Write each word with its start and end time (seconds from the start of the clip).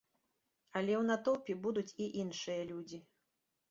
Але 0.79 0.93
ў 1.01 1.03
натоўпе 1.11 1.59
будуць 1.69 1.87
і 1.87 2.05
іншыя 2.25 2.61
людзі. 2.75 3.07